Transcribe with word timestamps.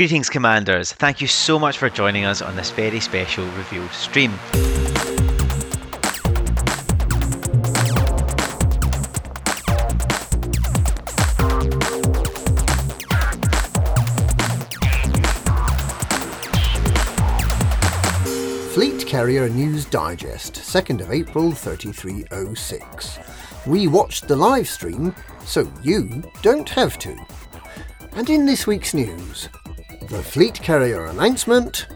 Greetings, 0.00 0.30
Commanders. 0.30 0.94
Thank 0.94 1.20
you 1.20 1.26
so 1.26 1.58
much 1.58 1.76
for 1.76 1.90
joining 1.90 2.24
us 2.24 2.40
on 2.40 2.56
this 2.56 2.70
very 2.70 3.00
special 3.00 3.44
revealed 3.48 3.90
stream. 3.90 4.30
Fleet 18.72 19.06
Carrier 19.06 19.50
News 19.50 19.84
Digest, 19.84 20.54
2nd 20.54 21.02
of 21.02 21.12
April 21.12 21.52
3306. 21.52 23.18
We 23.66 23.86
watched 23.86 24.28
the 24.28 24.36
live 24.36 24.66
stream, 24.66 25.14
so 25.44 25.70
you 25.82 26.22
don't 26.40 26.70
have 26.70 26.98
to. 27.00 27.14
And 28.12 28.30
in 28.30 28.46
this 28.46 28.66
week's 28.66 28.94
news, 28.94 29.50
the 30.10 30.20
Fleet 30.24 30.54
Carrier 30.54 31.06
announcement 31.06 31.86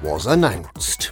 was 0.00 0.26
announced. 0.26 1.10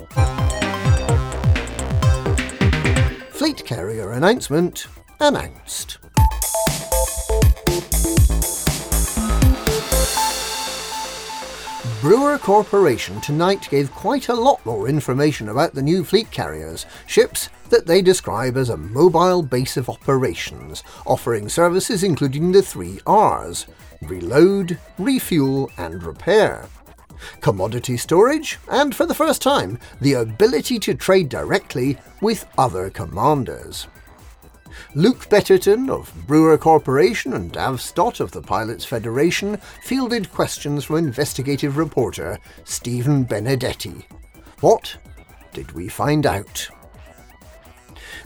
Fleet 3.31 3.65
Carrier 3.65 4.13
announcement 4.13 4.87
announced. 5.19 5.99
Brewer 12.01 12.39
Corporation 12.39 13.21
tonight 13.21 13.69
gave 13.69 13.93
quite 13.93 14.31
a 14.31 14.35
lot 14.35 14.65
more 14.65 14.89
information 14.89 15.51
about 15.51 15.75
the 15.75 15.83
new 15.83 16.03
fleet 16.03 16.31
carriers, 16.31 16.87
ships 17.07 17.51
that 17.69 17.87
they 17.87 18.01
describe 18.01 18.57
as 18.57 18.71
a 18.71 18.77
mobile 18.77 19.43
base 19.43 19.77
of 19.77 19.91
operations, 19.91 20.83
offering 21.05 21.47
services 21.51 22.03
including 22.03 22.53
the 22.53 22.63
three 22.63 23.01
R's 23.07 23.67
reload, 24.01 24.79
refuel, 24.99 25.71
and 25.77 26.03
repair. 26.03 26.67
Commodity 27.43 27.99
storage, 27.99 28.59
and 28.71 28.95
for 28.95 29.05
the 29.05 29.15
first 29.15 29.43
time, 29.43 29.79
the 30.01 30.15
ability 30.15 30.79
to 30.79 30.95
trade 30.95 31.29
directly 31.29 31.99
with 32.23 32.47
other 32.57 32.89
commanders. 32.89 33.89
Luke 34.95 35.29
Betterton 35.29 35.91
of 35.91 36.13
Brewer 36.27 36.59
Corporation 36.59 37.33
and 37.33 37.53
Dav 37.53 37.81
Stott 37.81 38.21
of 38.21 38.33
the 38.33 38.43
Pilots 38.43 38.85
Federation 38.85 39.57
fielded 39.83 40.33
questions 40.33 40.85
from 40.85 40.97
investigative 40.97 41.77
reporter 41.77 42.39
Stephen 42.65 43.25
Benedetti. 43.25 44.05
What 44.61 44.97
did 45.53 45.73
we 45.73 45.89
find 45.89 46.27
out? 46.27 46.69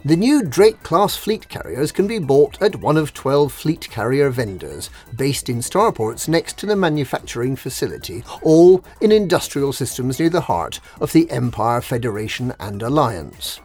The 0.06 0.16
new 0.16 0.42
Drake 0.42 0.82
class 0.82 1.16
fleet 1.16 1.48
carriers 1.48 1.90
can 1.90 2.06
be 2.06 2.18
bought 2.18 2.60
at 2.60 2.76
one 2.76 2.98
of 2.98 3.14
12 3.14 3.50
fleet 3.50 3.88
carrier 3.88 4.28
vendors 4.28 4.90
based 5.16 5.48
in 5.48 5.60
starports 5.60 6.28
next 6.28 6.58
to 6.58 6.66
the 6.66 6.76
manufacturing 6.76 7.56
facility, 7.56 8.22
all 8.42 8.84
in 9.00 9.10
industrial 9.10 9.72
systems 9.72 10.20
near 10.20 10.28
the 10.28 10.42
heart 10.42 10.78
of 11.00 11.12
the 11.12 11.30
Empire 11.30 11.80
Federation 11.80 12.52
and 12.60 12.82
Alliance. 12.82 13.60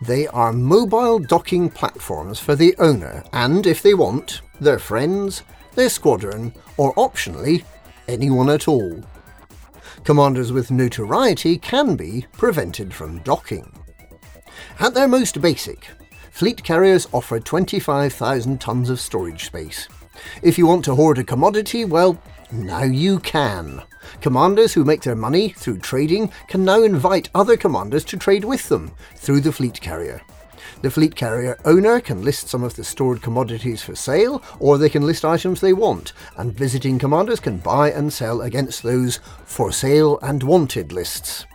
They 0.00 0.26
are 0.28 0.52
mobile 0.52 1.18
docking 1.18 1.70
platforms 1.70 2.38
for 2.38 2.54
the 2.54 2.74
owner 2.78 3.24
and, 3.32 3.66
if 3.66 3.82
they 3.82 3.94
want, 3.94 4.42
their 4.60 4.78
friends, 4.78 5.42
their 5.74 5.88
squadron, 5.88 6.54
or 6.76 6.94
optionally, 6.94 7.64
anyone 8.08 8.50
at 8.50 8.68
all. 8.68 9.02
Commanders 10.04 10.52
with 10.52 10.70
notoriety 10.70 11.58
can 11.58 11.96
be 11.96 12.26
prevented 12.32 12.92
from 12.92 13.20
docking. 13.20 13.72
At 14.80 14.94
their 14.94 15.08
most 15.08 15.40
basic, 15.40 15.88
fleet 16.30 16.64
carriers 16.64 17.06
offer 17.12 17.38
25,000 17.38 18.60
tons 18.60 18.90
of 18.90 19.00
storage 19.00 19.44
space. 19.44 19.88
If 20.42 20.58
you 20.58 20.66
want 20.66 20.84
to 20.86 20.94
hoard 20.94 21.18
a 21.18 21.24
commodity, 21.24 21.84
well, 21.84 22.20
now 22.52 22.82
you 22.82 23.18
can. 23.18 23.82
Commanders 24.20 24.74
who 24.74 24.84
make 24.84 25.02
their 25.02 25.16
money 25.16 25.48
through 25.50 25.78
trading 25.78 26.30
can 26.48 26.64
now 26.64 26.82
invite 26.82 27.30
other 27.34 27.56
commanders 27.56 28.04
to 28.04 28.16
trade 28.16 28.44
with 28.44 28.68
them 28.68 28.92
through 29.16 29.40
the 29.40 29.52
fleet 29.52 29.80
carrier. 29.80 30.20
The 30.82 30.90
fleet 30.90 31.14
carrier 31.14 31.58
owner 31.64 32.00
can 32.00 32.22
list 32.22 32.48
some 32.48 32.64
of 32.64 32.74
the 32.74 32.84
stored 32.84 33.22
commodities 33.22 33.82
for 33.82 33.94
sale, 33.94 34.42
or 34.58 34.78
they 34.78 34.88
can 34.88 35.06
list 35.06 35.24
items 35.24 35.60
they 35.60 35.72
want, 35.72 36.12
and 36.36 36.52
visiting 36.52 36.98
commanders 36.98 37.40
can 37.40 37.58
buy 37.58 37.90
and 37.90 38.12
sell 38.12 38.40
against 38.42 38.82
those 38.82 39.20
for 39.44 39.70
sale 39.70 40.18
and 40.22 40.42
wanted 40.42 40.92
lists. 40.92 41.46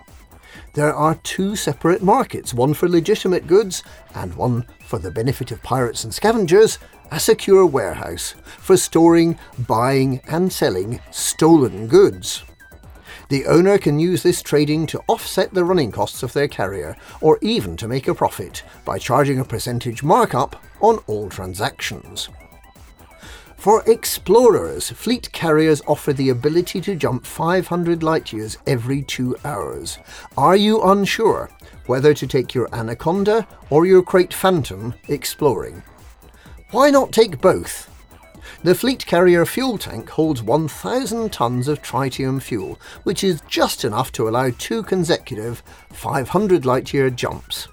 There 0.77 0.93
are 0.93 1.15
two 1.23 1.55
separate 1.55 2.03
markets, 2.03 2.53
one 2.53 2.75
for 2.75 2.87
legitimate 2.87 3.47
goods 3.47 3.81
and 4.13 4.35
one 4.35 4.63
for 4.85 4.99
the 4.99 5.09
benefit 5.09 5.49
of 5.49 5.63
pirates 5.63 6.03
and 6.03 6.13
scavengers, 6.13 6.77
a 7.09 7.19
secure 7.19 7.65
warehouse 7.65 8.35
for 8.59 8.77
storing, 8.77 9.39
buying, 9.67 10.21
and 10.27 10.53
selling 10.53 11.01
stolen 11.09 11.87
goods. 11.87 12.43
The 13.29 13.47
owner 13.47 13.79
can 13.79 13.97
use 13.97 14.21
this 14.21 14.43
trading 14.43 14.85
to 14.87 15.01
offset 15.07 15.51
the 15.51 15.65
running 15.65 15.91
costs 15.91 16.21
of 16.21 16.33
their 16.33 16.47
carrier, 16.47 16.95
or 17.21 17.39
even 17.41 17.75
to 17.77 17.87
make 17.87 18.07
a 18.07 18.13
profit 18.13 18.61
by 18.85 18.99
charging 18.99 19.39
a 19.39 19.45
percentage 19.45 20.03
markup 20.03 20.61
on 20.79 20.99
all 21.07 21.27
transactions. 21.27 22.29
For 23.57 23.83
explorers, 23.87 24.91
fleet 24.91 25.31
carriers 25.31 25.81
offer 25.87 26.13
the 26.13 26.29
ability 26.29 26.79
to 26.81 26.95
jump 26.95 27.25
500 27.25 28.03
light 28.03 28.31
years 28.31 28.59
every 28.67 29.01
two 29.01 29.35
hours. 29.43 29.97
Are 30.37 30.55
you 30.55 30.83
unsure 30.83 31.49
whether 31.87 32.13
to 32.13 32.27
take 32.27 32.53
your 32.53 32.69
Anaconda 32.71 33.47
or 33.71 33.87
your 33.87 34.03
Krait 34.03 34.31
Phantom 34.31 34.93
exploring? 35.09 35.81
Why 36.69 36.91
not 36.91 37.11
take 37.11 37.41
both? 37.41 37.89
The 38.63 38.75
fleet 38.75 39.05
carrier 39.05 39.45
fuel 39.45 39.79
tank 39.79 40.09
holds 40.09 40.43
1,000 40.43 41.33
tons 41.33 41.67
of 41.67 41.81
tritium 41.81 42.39
fuel, 42.39 42.79
which 43.03 43.23
is 43.23 43.41
just 43.47 43.83
enough 43.83 44.11
to 44.13 44.29
allow 44.29 44.51
two 44.51 44.83
consecutive 44.83 45.63
500 45.91 46.63
light 46.63 46.93
year 46.93 47.09
jumps. 47.09 47.67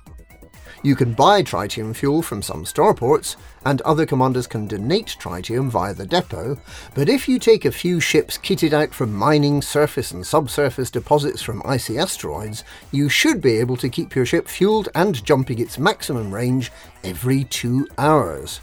You 0.85 0.95
can 0.95 1.15
buy 1.15 1.43
tritium 1.43 1.97
fuel 1.97 2.21
from 2.21 2.43
some 2.43 2.65
starports, 2.65 3.37
and 3.65 3.81
other 3.81 4.05
commanders 4.05 4.47
can 4.47 4.67
donate 4.67 5.17
tritium 5.19 5.71
via 5.71 5.95
the 5.95 6.05
depot, 6.05 6.59
but 6.95 7.09
if 7.09 7.27
you 7.27 7.39
take 7.39 7.65
a 7.65 7.73
few 7.73 8.01
ships 8.01 8.37
kitted 8.37 8.75
out 8.75 8.93
from 8.93 9.11
mining 9.11 9.63
surface 9.63 10.11
and 10.11 10.27
subsurface 10.27 10.91
deposits 10.91 11.41
from 11.41 11.63
icy 11.65 11.99
asteroids, 11.99 12.65
you 12.93 13.09
should 13.09 13.41
be 13.41 13.57
able 13.57 13.79
to 13.79 13.89
keep 13.89 14.15
your 14.15 14.27
ship 14.27 14.47
fueled 14.47 14.91
and 14.95 15.25
jumping 15.25 15.59
its 15.59 15.79
maximum 15.79 16.31
range 16.31 16.71
every 17.03 17.45
two 17.45 17.89
hours. 17.97 18.61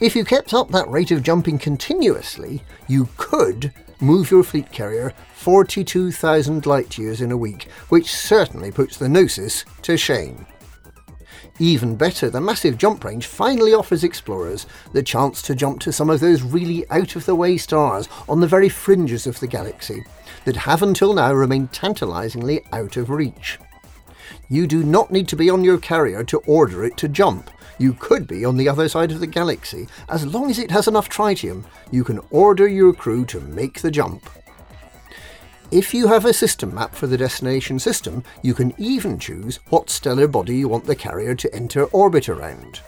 If 0.00 0.16
you 0.16 0.24
kept 0.24 0.52
up 0.52 0.70
that 0.70 0.88
rate 0.88 1.12
of 1.12 1.22
jumping 1.22 1.58
continuously, 1.60 2.64
you 2.88 3.08
could 3.16 3.72
move 4.00 4.32
your 4.32 4.42
fleet 4.42 4.72
carrier 4.72 5.14
42,000 5.34 6.66
light 6.66 6.98
years 6.98 7.20
in 7.20 7.30
a 7.30 7.36
week, 7.36 7.68
which 7.88 8.12
certainly 8.12 8.72
puts 8.72 8.96
the 8.96 9.08
Gnosis 9.08 9.64
to 9.82 9.96
shame. 9.96 10.44
Even 11.58 11.96
better, 11.96 12.30
the 12.30 12.40
massive 12.40 12.78
jump 12.78 13.04
range 13.04 13.26
finally 13.26 13.74
offers 13.74 14.02
explorers 14.02 14.66
the 14.92 15.02
chance 15.02 15.42
to 15.42 15.54
jump 15.54 15.80
to 15.80 15.92
some 15.92 16.08
of 16.08 16.20
those 16.20 16.42
really 16.42 16.88
out 16.90 17.14
of 17.14 17.26
the 17.26 17.34
way 17.34 17.56
stars 17.56 18.08
on 18.28 18.40
the 18.40 18.46
very 18.46 18.68
fringes 18.68 19.26
of 19.26 19.38
the 19.38 19.46
galaxy 19.46 20.04
that 20.44 20.56
have 20.56 20.82
until 20.82 21.12
now 21.12 21.32
remained 21.32 21.72
tantalizingly 21.72 22.64
out 22.72 22.96
of 22.96 23.10
reach. 23.10 23.58
You 24.48 24.66
do 24.66 24.82
not 24.82 25.10
need 25.10 25.28
to 25.28 25.36
be 25.36 25.50
on 25.50 25.62
your 25.62 25.78
carrier 25.78 26.24
to 26.24 26.38
order 26.38 26.84
it 26.84 26.96
to 26.98 27.08
jump. 27.08 27.50
You 27.78 27.92
could 27.94 28.26
be 28.26 28.44
on 28.44 28.56
the 28.56 28.68
other 28.68 28.88
side 28.88 29.12
of 29.12 29.20
the 29.20 29.26
galaxy. 29.26 29.88
As 30.08 30.26
long 30.26 30.50
as 30.50 30.58
it 30.58 30.70
has 30.70 30.88
enough 30.88 31.08
tritium, 31.08 31.64
you 31.90 32.04
can 32.04 32.20
order 32.30 32.66
your 32.66 32.92
crew 32.92 33.24
to 33.26 33.40
make 33.40 33.80
the 33.80 33.90
jump. 33.90 34.28
If 35.72 35.94
you 35.94 36.06
have 36.06 36.26
a 36.26 36.34
system 36.34 36.74
map 36.74 36.94
for 36.94 37.06
the 37.06 37.16
destination 37.16 37.78
system, 37.78 38.22
you 38.42 38.52
can 38.52 38.74
even 38.76 39.18
choose 39.18 39.58
what 39.70 39.88
stellar 39.88 40.28
body 40.28 40.56
you 40.56 40.68
want 40.68 40.84
the 40.84 40.94
carrier 40.94 41.34
to 41.36 41.54
enter 41.54 41.84
orbit 41.86 42.28
around. 42.28 42.82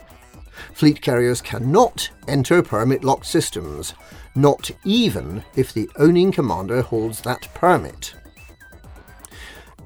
Fleet 0.71 1.01
carriers 1.01 1.41
cannot 1.41 2.07
enter 2.27 2.61
permit 2.61 3.03
locked 3.03 3.25
systems, 3.25 3.95
not 4.35 4.69
even 4.83 5.43
if 5.55 5.73
the 5.73 5.89
owning 5.97 6.31
commander 6.31 6.83
holds 6.83 7.21
that 7.21 7.51
permit. 7.55 8.13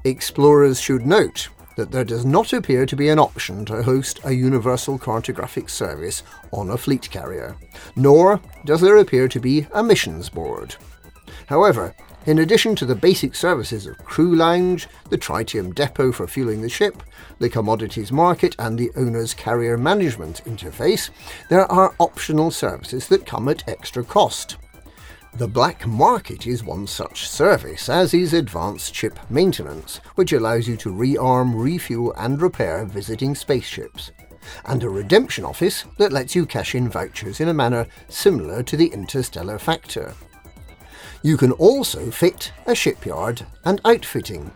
Explorers 0.04 0.78
should 0.78 1.06
note 1.06 1.48
that 1.78 1.90
there 1.90 2.04
does 2.04 2.26
not 2.26 2.52
appear 2.52 2.84
to 2.84 2.96
be 2.96 3.08
an 3.08 3.18
option 3.18 3.64
to 3.64 3.82
host 3.82 4.20
a 4.24 4.32
universal 4.32 4.98
cartographic 4.98 5.70
service 5.70 6.22
on 6.52 6.68
a 6.68 6.76
fleet 6.76 7.10
carrier, 7.10 7.56
nor 7.96 8.42
does 8.66 8.82
there 8.82 8.98
appear 8.98 9.26
to 9.26 9.40
be 9.40 9.66
a 9.72 9.82
missions 9.82 10.28
board. 10.28 10.76
However, 11.46 11.94
in 12.26 12.38
addition 12.40 12.76
to 12.76 12.84
the 12.84 12.94
basic 12.94 13.34
services 13.34 13.86
of 13.86 13.96
crew 13.98 14.34
lounge, 14.34 14.88
the 15.08 15.18
tritium 15.18 15.74
depot 15.74 16.12
for 16.12 16.26
fueling 16.26 16.60
the 16.60 16.68
ship, 16.68 17.02
the 17.38 17.48
commodities 17.48 18.12
market, 18.12 18.54
and 18.58 18.78
the 18.78 18.90
owner's 18.96 19.32
carrier 19.32 19.78
management 19.78 20.44
interface, 20.44 21.10
there 21.48 21.70
are 21.72 21.94
optional 21.98 22.50
services 22.50 23.08
that 23.08 23.24
come 23.24 23.48
at 23.48 23.66
extra 23.68 24.04
cost. 24.04 24.58
The 25.34 25.48
black 25.48 25.86
market 25.86 26.46
is 26.46 26.64
one 26.64 26.86
such 26.86 27.28
service, 27.28 27.88
as 27.88 28.12
is 28.12 28.34
advanced 28.34 28.94
ship 28.94 29.18
maintenance, 29.30 30.00
which 30.16 30.32
allows 30.32 30.66
you 30.68 30.76
to 30.78 30.92
rearm, 30.92 31.52
refuel, 31.54 32.12
and 32.18 32.42
repair 32.42 32.84
visiting 32.84 33.34
spaceships, 33.34 34.10
and 34.66 34.82
a 34.82 34.88
redemption 34.88 35.44
office 35.44 35.84
that 35.98 36.12
lets 36.12 36.34
you 36.34 36.44
cash 36.44 36.74
in 36.74 36.88
vouchers 36.88 37.40
in 37.40 37.48
a 37.48 37.54
manner 37.54 37.86
similar 38.08 38.62
to 38.64 38.76
the 38.76 38.88
interstellar 38.88 39.58
factor. 39.58 40.14
You 41.22 41.36
can 41.36 41.52
also 41.52 42.10
fit 42.10 42.50
a 42.66 42.74
shipyard 42.74 43.44
and 43.64 43.78
outfitting, 43.84 44.50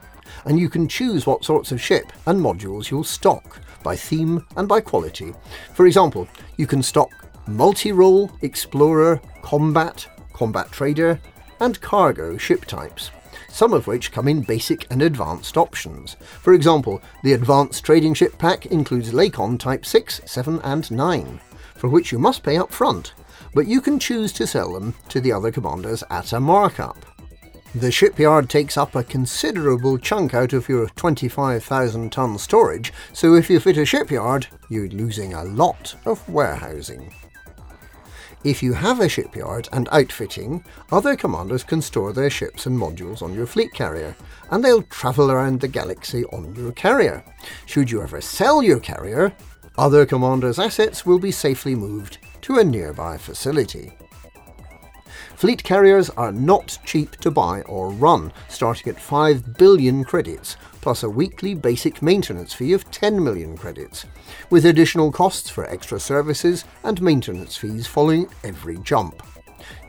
and 0.46 0.58
you 0.58 0.70
can 0.70 0.88
choose 0.88 1.26
what 1.26 1.44
sorts 1.44 1.72
of 1.72 1.80
ship 1.80 2.10
and 2.26 2.40
modules 2.40 2.90
you'll 2.90 3.04
stock 3.04 3.60
by 3.82 3.96
theme 3.96 4.46
and 4.56 4.66
by 4.66 4.80
quality. 4.80 5.34
For 5.74 5.86
example, 5.86 6.26
you 6.56 6.66
can 6.66 6.82
stock 6.82 7.10
multi-role, 7.46 8.30
explorer, 8.40 9.20
combat, 9.42 10.06
combat 10.32 10.72
trader, 10.72 11.20
and 11.60 11.78
cargo 11.82 12.38
ship 12.38 12.64
types, 12.64 13.10
some 13.50 13.74
of 13.74 13.86
which 13.86 14.10
come 14.10 14.26
in 14.26 14.40
basic 14.40 14.86
and 14.90 15.02
advanced 15.02 15.58
options. 15.58 16.16
For 16.40 16.54
example, 16.54 17.02
the 17.22 17.34
Advanced 17.34 17.84
Trading 17.84 18.14
Ship 18.14 18.36
Pack 18.38 18.66
includes 18.66 19.12
Lakon 19.12 19.58
Type 19.58 19.84
6, 19.84 20.22
7 20.24 20.60
and 20.62 20.90
9, 20.90 21.40
for 21.74 21.88
which 21.88 22.10
you 22.10 22.18
must 22.18 22.42
pay 22.42 22.56
up 22.56 22.72
front, 22.72 23.12
but 23.54 23.66
you 23.66 23.80
can 23.80 23.98
choose 23.98 24.32
to 24.32 24.46
sell 24.46 24.72
them 24.72 24.94
to 25.08 25.20
the 25.20 25.32
other 25.32 25.50
commanders 25.50 26.02
at 26.10 26.32
a 26.32 26.40
markup. 26.40 27.06
The 27.76 27.90
shipyard 27.90 28.48
takes 28.48 28.76
up 28.76 28.94
a 28.94 29.02
considerable 29.02 29.98
chunk 29.98 30.32
out 30.32 30.52
of 30.52 30.68
your 30.68 30.88
25,000 30.90 32.12
ton 32.12 32.38
storage, 32.38 32.92
so 33.12 33.34
if 33.34 33.50
you 33.50 33.58
fit 33.58 33.78
a 33.78 33.84
shipyard, 33.84 34.46
you're 34.68 34.88
losing 34.88 35.34
a 35.34 35.44
lot 35.44 35.96
of 36.06 36.28
warehousing. 36.28 37.12
If 38.44 38.62
you 38.62 38.74
have 38.74 39.00
a 39.00 39.08
shipyard 39.08 39.68
and 39.72 39.88
outfitting, 39.90 40.62
other 40.92 41.16
commanders 41.16 41.64
can 41.64 41.80
store 41.80 42.12
their 42.12 42.30
ships 42.30 42.66
and 42.66 42.78
modules 42.78 43.22
on 43.22 43.34
your 43.34 43.46
fleet 43.46 43.72
carrier, 43.72 44.14
and 44.50 44.62
they'll 44.62 44.82
travel 44.82 45.30
around 45.30 45.60
the 45.60 45.68
galaxy 45.68 46.24
on 46.26 46.54
your 46.54 46.70
carrier. 46.72 47.24
Should 47.66 47.90
you 47.90 48.02
ever 48.02 48.20
sell 48.20 48.62
your 48.62 48.80
carrier, 48.80 49.32
other 49.78 50.06
commanders' 50.06 50.58
assets 50.60 51.04
will 51.04 51.18
be 51.18 51.32
safely 51.32 51.74
moved 51.74 52.18
to 52.44 52.58
a 52.58 52.64
nearby 52.64 53.16
facility. 53.16 53.90
Fleet 55.34 55.64
carriers 55.64 56.10
are 56.10 56.30
not 56.30 56.78
cheap 56.84 57.12
to 57.16 57.30
buy 57.30 57.62
or 57.62 57.88
run, 57.90 58.30
starting 58.50 58.92
at 58.92 59.00
5 59.00 59.56
billion 59.56 60.04
credits, 60.04 60.58
plus 60.82 61.02
a 61.02 61.08
weekly 61.08 61.54
basic 61.54 62.02
maintenance 62.02 62.52
fee 62.52 62.74
of 62.74 62.90
10 62.90 63.24
million 63.24 63.56
credits, 63.56 64.04
with 64.50 64.66
additional 64.66 65.10
costs 65.10 65.48
for 65.48 65.64
extra 65.70 65.98
services 65.98 66.66
and 66.82 67.00
maintenance 67.00 67.56
fees 67.56 67.86
following 67.86 68.28
every 68.44 68.76
jump. 68.80 69.22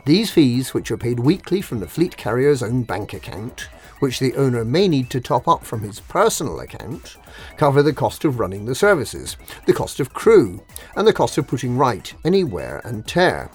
These 0.06 0.30
fees, 0.30 0.72
which 0.72 0.90
are 0.90 0.96
paid 0.96 1.20
weekly 1.20 1.60
from 1.60 1.80
the 1.80 1.86
fleet 1.86 2.16
carrier's 2.16 2.62
own 2.62 2.84
bank 2.84 3.12
account, 3.12 3.68
which 4.00 4.18
the 4.18 4.34
owner 4.34 4.64
may 4.64 4.88
need 4.88 5.10
to 5.10 5.20
top 5.20 5.48
up 5.48 5.64
from 5.64 5.80
his 5.82 6.00
personal 6.00 6.60
account, 6.60 7.16
cover 7.56 7.82
the 7.82 7.92
cost 7.92 8.24
of 8.24 8.38
running 8.38 8.64
the 8.64 8.74
services, 8.74 9.36
the 9.66 9.72
cost 9.72 10.00
of 10.00 10.14
crew, 10.14 10.62
and 10.96 11.06
the 11.06 11.12
cost 11.12 11.38
of 11.38 11.46
putting 11.46 11.76
right 11.76 12.14
any 12.24 12.44
wear 12.44 12.80
and 12.84 13.06
tear. 13.06 13.50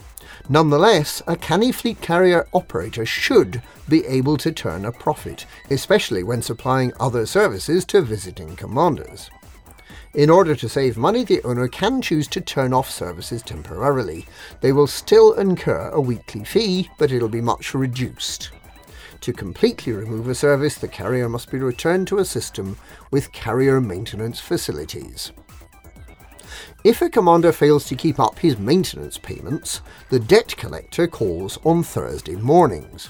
Nonetheless, 0.49 1.21
a 1.27 1.35
canny 1.35 1.71
fleet 1.71 2.01
carrier 2.01 2.47
operator 2.53 3.05
should 3.05 3.61
be 3.87 4.05
able 4.05 4.37
to 4.37 4.51
turn 4.51 4.85
a 4.85 4.91
profit, 4.91 5.45
especially 5.69 6.23
when 6.23 6.41
supplying 6.41 6.93
other 6.99 7.25
services 7.25 7.85
to 7.85 8.01
visiting 8.01 8.55
commanders. 8.55 9.29
In 10.13 10.29
order 10.29 10.55
to 10.55 10.67
save 10.67 10.97
money, 10.97 11.23
the 11.23 11.41
owner 11.43 11.69
can 11.69 12.01
choose 12.01 12.27
to 12.29 12.41
turn 12.41 12.73
off 12.73 12.89
services 12.89 13.41
temporarily. 13.41 14.25
They 14.59 14.73
will 14.73 14.87
still 14.87 15.33
incur 15.33 15.89
a 15.89 16.01
weekly 16.01 16.43
fee, 16.43 16.89
but 16.97 17.13
it'll 17.13 17.29
be 17.29 17.39
much 17.39 17.73
reduced. 17.73 18.51
To 19.21 19.31
completely 19.31 19.93
remove 19.93 20.27
a 20.27 20.35
service, 20.35 20.75
the 20.75 20.87
carrier 20.87 21.29
must 21.29 21.51
be 21.51 21.59
returned 21.59 22.07
to 22.07 22.17
a 22.17 22.25
system 22.25 22.77
with 23.11 23.31
carrier 23.31 23.79
maintenance 23.79 24.39
facilities. 24.39 25.31
If 26.83 27.03
a 27.03 27.09
commander 27.09 27.51
fails 27.51 27.85
to 27.85 27.95
keep 27.95 28.19
up 28.19 28.39
his 28.39 28.57
maintenance 28.57 29.19
payments, 29.19 29.81
the 30.09 30.19
debt 30.19 30.57
collector 30.57 31.05
calls 31.05 31.59
on 31.63 31.83
Thursday 31.83 32.35
mornings. 32.35 33.09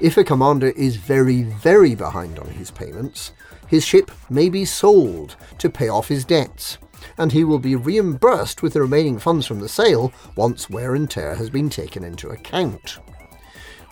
If 0.00 0.16
a 0.16 0.24
commander 0.24 0.70
is 0.70 0.96
very, 0.96 1.42
very 1.42 1.94
behind 1.94 2.40
on 2.40 2.48
his 2.48 2.72
payments, 2.72 3.30
his 3.68 3.84
ship 3.84 4.10
may 4.28 4.48
be 4.48 4.64
sold 4.64 5.36
to 5.58 5.70
pay 5.70 5.88
off 5.88 6.08
his 6.08 6.24
debts, 6.24 6.78
and 7.16 7.30
he 7.30 7.44
will 7.44 7.60
be 7.60 7.76
reimbursed 7.76 8.62
with 8.62 8.72
the 8.72 8.82
remaining 8.82 9.20
funds 9.20 9.46
from 9.46 9.60
the 9.60 9.68
sale 9.68 10.12
once 10.34 10.68
wear 10.68 10.96
and 10.96 11.08
tear 11.08 11.36
has 11.36 11.50
been 11.50 11.70
taken 11.70 12.02
into 12.02 12.30
account. 12.30 12.98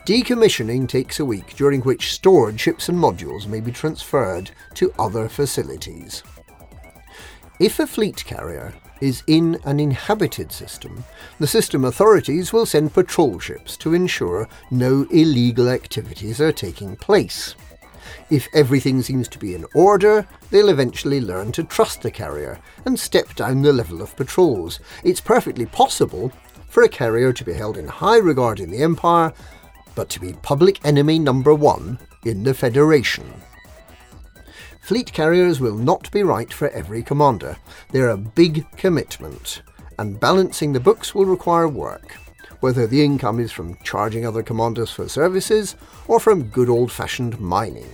Decommissioning 0.04 0.88
takes 0.88 1.20
a 1.20 1.24
week, 1.24 1.54
during 1.54 1.80
which 1.82 2.12
stored 2.12 2.58
ships 2.58 2.88
and 2.88 2.98
modules 2.98 3.46
may 3.46 3.60
be 3.60 3.70
transferred 3.70 4.50
to 4.74 4.92
other 4.98 5.28
facilities. 5.28 6.24
If 7.60 7.78
a 7.78 7.86
fleet 7.86 8.24
carrier 8.24 8.74
is 9.00 9.22
in 9.28 9.60
an 9.64 9.78
inhabited 9.78 10.50
system, 10.50 11.04
the 11.38 11.46
system 11.46 11.84
authorities 11.84 12.52
will 12.52 12.66
send 12.66 12.92
patrol 12.92 13.38
ships 13.38 13.76
to 13.76 13.94
ensure 13.94 14.48
no 14.72 15.06
illegal 15.12 15.68
activities 15.68 16.40
are 16.40 16.50
taking 16.50 16.96
place. 16.96 17.54
If 18.28 18.48
everything 18.52 19.02
seems 19.02 19.28
to 19.28 19.38
be 19.38 19.54
in 19.54 19.66
order, 19.72 20.26
they'll 20.50 20.70
eventually 20.70 21.20
learn 21.20 21.52
to 21.52 21.62
trust 21.62 22.02
the 22.02 22.10
carrier 22.10 22.58
and 22.86 22.98
step 22.98 23.36
down 23.36 23.62
the 23.62 23.72
level 23.72 24.02
of 24.02 24.16
patrols. 24.16 24.80
It's 25.04 25.20
perfectly 25.20 25.66
possible 25.66 26.32
for 26.68 26.82
a 26.82 26.88
carrier 26.88 27.32
to 27.32 27.44
be 27.44 27.52
held 27.52 27.76
in 27.76 27.86
high 27.86 28.18
regard 28.18 28.58
in 28.58 28.70
the 28.72 28.82
Empire, 28.82 29.32
but 29.94 30.08
to 30.10 30.20
be 30.20 30.32
public 30.42 30.84
enemy 30.84 31.18
number 31.18 31.54
one 31.54 31.98
in 32.24 32.42
the 32.42 32.54
Federation. 32.54 33.32
Fleet 34.80 35.12
carriers 35.12 35.60
will 35.60 35.76
not 35.76 36.10
be 36.10 36.22
right 36.22 36.52
for 36.52 36.68
every 36.70 37.02
commander. 37.02 37.56
They're 37.90 38.10
a 38.10 38.16
big 38.16 38.66
commitment, 38.76 39.62
and 39.98 40.18
balancing 40.18 40.72
the 40.72 40.80
books 40.80 41.14
will 41.14 41.24
require 41.24 41.68
work, 41.68 42.16
whether 42.60 42.86
the 42.86 43.04
income 43.04 43.38
is 43.38 43.52
from 43.52 43.76
charging 43.84 44.26
other 44.26 44.42
commanders 44.42 44.90
for 44.90 45.08
services 45.08 45.76
or 46.08 46.18
from 46.18 46.44
good 46.44 46.68
old 46.68 46.90
fashioned 46.90 47.38
mining. 47.40 47.88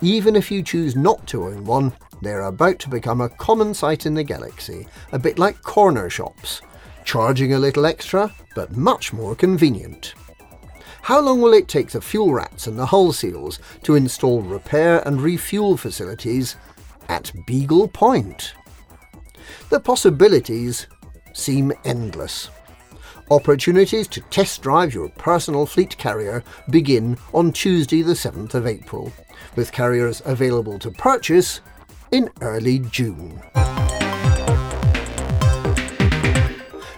Even 0.00 0.34
if 0.36 0.50
you 0.50 0.62
choose 0.62 0.96
not 0.96 1.26
to 1.28 1.44
own 1.44 1.64
one, 1.64 1.92
they're 2.22 2.42
about 2.42 2.78
to 2.80 2.88
become 2.88 3.20
a 3.20 3.28
common 3.28 3.74
sight 3.74 4.06
in 4.06 4.14
the 4.14 4.22
galaxy, 4.22 4.86
a 5.10 5.18
bit 5.18 5.38
like 5.38 5.62
corner 5.62 6.08
shops, 6.08 6.60
charging 7.04 7.54
a 7.54 7.58
little 7.58 7.86
extra, 7.86 8.32
but 8.54 8.76
much 8.76 9.12
more 9.12 9.34
convenient. 9.34 10.14
How 11.02 11.20
long 11.20 11.40
will 11.40 11.52
it 11.52 11.66
take 11.66 11.90
the 11.90 12.00
fuel 12.00 12.32
rats 12.32 12.68
and 12.68 12.78
the 12.78 12.86
hull 12.86 13.12
seals 13.12 13.58
to 13.82 13.96
install 13.96 14.40
repair 14.40 15.02
and 15.04 15.20
refuel 15.20 15.76
facilities 15.76 16.54
at 17.08 17.32
Beagle 17.44 17.88
Point? 17.88 18.54
The 19.68 19.80
possibilities 19.80 20.86
seem 21.32 21.72
endless. 21.84 22.50
Opportunities 23.32 24.06
to 24.08 24.20
test 24.30 24.62
drive 24.62 24.94
your 24.94 25.08
personal 25.08 25.66
fleet 25.66 25.98
carrier 25.98 26.44
begin 26.70 27.18
on 27.34 27.50
Tuesday, 27.50 28.02
the 28.02 28.12
7th 28.12 28.54
of 28.54 28.68
April, 28.68 29.12
with 29.56 29.72
carriers 29.72 30.22
available 30.24 30.78
to 30.78 30.92
purchase 30.92 31.62
in 32.12 32.30
early 32.40 32.78
June. 32.78 33.42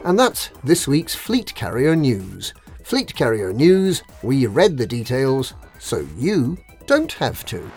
And 0.05 0.19
that's 0.19 0.51
this 0.63 0.87
week's 0.87 1.15
Fleet 1.15 1.55
Carrier 1.55 1.97
News. 1.97 2.53
Fleet 2.85 3.15
Carrier 3.15 3.51
News, 3.55 4.03
we 4.23 4.47
read 4.47 4.77
the 4.77 4.87
details 4.87 5.55
so 5.79 6.07
you 6.19 6.59
don't 6.87 7.13
have 7.15 7.43
to. 7.47 7.73